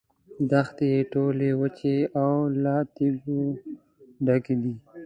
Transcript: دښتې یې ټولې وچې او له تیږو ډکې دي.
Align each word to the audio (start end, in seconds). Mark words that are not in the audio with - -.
دښتې 0.51 0.85
یې 0.93 0.99
ټولې 1.13 1.49
وچې 1.59 1.95
او 2.21 2.31
له 2.63 2.75
تیږو 2.95 3.41
ډکې 4.25 4.55
دي. 4.61 4.73